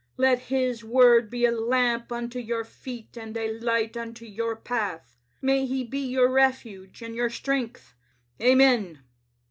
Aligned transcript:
Let 0.17 0.39
His 0.49 0.83
Word 0.83 1.29
be 1.29 1.45
a 1.45 1.51
lamp 1.51 2.11
unto 2.11 2.39
your 2.39 2.63
feet 2.63 3.15
and 3.19 3.37
a 3.37 3.59
light 3.59 3.95
unto 3.95 4.25
your 4.25 4.55
path; 4.55 5.15
may 5.43 5.67
He 5.67 5.83
be 5.83 5.99
your 6.07 6.31
refuge 6.31 7.03
and 7.03 7.13
your 7.13 7.29
strength. 7.29 7.93
Amen. 8.41 9.03